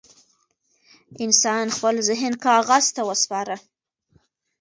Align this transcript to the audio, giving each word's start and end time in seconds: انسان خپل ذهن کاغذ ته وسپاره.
انسان 1.25 1.65
خپل 1.75 1.95
ذهن 2.09 2.33
کاغذ 2.45 2.85
ته 2.95 3.01
وسپاره. 3.09 3.55